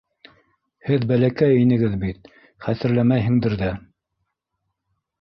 [0.89, 2.33] Һеҙ бәләкәй инегеҙ бит,
[2.69, 3.73] хәтерләмәйһеңдер ҙә.